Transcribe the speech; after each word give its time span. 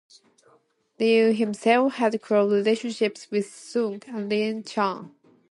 Liu 0.99 1.31
himself 1.31 1.93
had 1.97 2.19
close 2.23 2.51
relationships 2.51 3.29
with 3.29 3.45
Soong 3.45 4.03
and 4.07 4.27
Lien 4.29 4.63
Chan. 4.63 5.11